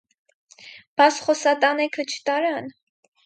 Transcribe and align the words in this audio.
-Բաս 1.01 1.19
խո 1.27 1.35
սատանեքը 1.43 2.07
չտարան: 2.13 2.73